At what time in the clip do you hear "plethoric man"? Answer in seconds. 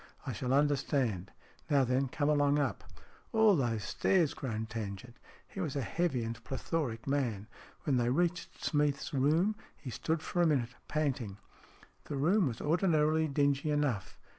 6.43-7.45